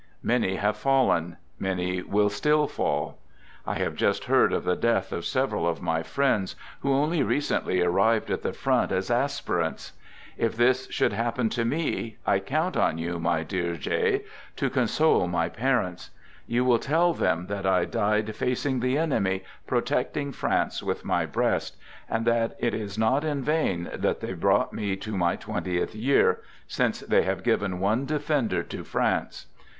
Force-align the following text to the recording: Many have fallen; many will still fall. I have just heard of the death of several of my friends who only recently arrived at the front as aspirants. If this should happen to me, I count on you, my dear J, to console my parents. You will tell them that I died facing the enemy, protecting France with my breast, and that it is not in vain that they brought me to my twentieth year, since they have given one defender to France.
Many 0.23 0.55
have 0.55 0.77
fallen; 0.77 1.37
many 1.59 2.01
will 2.01 2.29
still 2.31 2.65
fall. 2.65 3.19
I 3.67 3.75
have 3.75 3.93
just 3.95 4.23
heard 4.25 4.51
of 4.51 4.63
the 4.63 4.75
death 4.75 5.11
of 5.11 5.25
several 5.25 5.67
of 5.67 5.79
my 5.79 6.01
friends 6.01 6.55
who 6.79 6.91
only 6.91 7.21
recently 7.21 7.81
arrived 7.83 8.31
at 8.31 8.41
the 8.41 8.51
front 8.51 8.91
as 8.91 9.11
aspirants. 9.11 9.91
If 10.37 10.57
this 10.57 10.87
should 10.89 11.13
happen 11.13 11.49
to 11.49 11.63
me, 11.65 12.17
I 12.25 12.39
count 12.39 12.75
on 12.75 12.97
you, 12.97 13.19
my 13.19 13.43
dear 13.43 13.75
J, 13.75 14.23
to 14.55 14.71
console 14.71 15.27
my 15.27 15.49
parents. 15.49 16.09
You 16.47 16.65
will 16.65 16.79
tell 16.79 17.13
them 17.13 17.45
that 17.45 17.67
I 17.67 17.85
died 17.85 18.35
facing 18.35 18.79
the 18.79 18.97
enemy, 18.97 19.43
protecting 19.67 20.31
France 20.31 20.81
with 20.81 21.05
my 21.05 21.27
breast, 21.27 21.77
and 22.09 22.25
that 22.25 22.55
it 22.57 22.73
is 22.73 22.97
not 22.97 23.23
in 23.23 23.43
vain 23.43 23.87
that 23.93 24.19
they 24.19 24.33
brought 24.33 24.73
me 24.73 24.95
to 24.95 25.15
my 25.15 25.35
twentieth 25.35 25.93
year, 25.93 26.39
since 26.67 27.01
they 27.01 27.21
have 27.21 27.43
given 27.43 27.79
one 27.79 28.05
defender 28.07 28.63
to 28.63 28.83
France. 28.83 29.45